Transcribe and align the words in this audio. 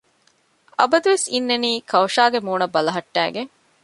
އަބަދުވެސް 0.79 1.27
އިންނަނީ 1.33 1.71
ކައުޝާގެ 1.91 2.39
މޫނަށް 2.47 2.73
ބަލަހައްޓައިގެން 2.75 3.51